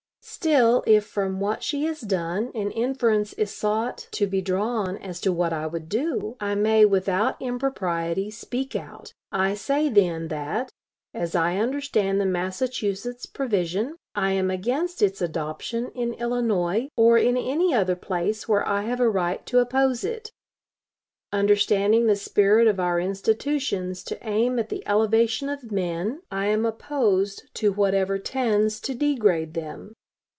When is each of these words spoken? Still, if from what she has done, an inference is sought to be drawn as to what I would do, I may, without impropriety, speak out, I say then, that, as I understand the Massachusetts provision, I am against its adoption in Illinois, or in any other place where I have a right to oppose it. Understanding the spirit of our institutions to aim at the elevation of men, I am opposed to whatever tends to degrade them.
Still, 0.23 0.83
if 0.87 1.03
from 1.05 1.39
what 1.39 1.63
she 1.63 1.83
has 1.85 1.99
done, 2.01 2.51
an 2.53 2.69
inference 2.71 3.33
is 3.33 3.49
sought 3.53 4.07
to 4.11 4.27
be 4.27 4.39
drawn 4.41 4.97
as 4.97 5.19
to 5.21 5.33
what 5.33 5.51
I 5.51 5.65
would 5.67 5.89
do, 5.89 6.37
I 6.39 6.53
may, 6.55 6.85
without 6.85 7.41
impropriety, 7.41 8.29
speak 8.31 8.75
out, 8.75 9.13
I 9.31 9.55
say 9.55 9.89
then, 9.89 10.27
that, 10.29 10.71
as 11.13 11.33
I 11.35 11.57
understand 11.57 12.21
the 12.21 12.25
Massachusetts 12.27 13.25
provision, 13.25 13.95
I 14.15 14.31
am 14.33 14.49
against 14.51 15.01
its 15.01 15.21
adoption 15.23 15.89
in 15.89 16.13
Illinois, 16.13 16.87
or 16.95 17.17
in 17.17 17.35
any 17.35 17.73
other 17.73 17.95
place 17.95 18.47
where 18.47 18.67
I 18.67 18.83
have 18.83 18.99
a 18.99 19.09
right 19.09 19.43
to 19.47 19.57
oppose 19.59 20.03
it. 20.03 20.31
Understanding 21.33 22.05
the 22.05 22.15
spirit 22.15 22.67
of 22.67 22.79
our 22.79 22.99
institutions 22.99 24.03
to 24.05 24.19
aim 24.27 24.59
at 24.59 24.69
the 24.69 24.87
elevation 24.87 25.49
of 25.49 25.71
men, 25.71 26.21
I 26.29 26.45
am 26.45 26.63
opposed 26.65 27.49
to 27.55 27.73
whatever 27.73 28.17
tends 28.19 28.79
to 28.81 28.93
degrade 28.95 29.55
them. 29.55 29.93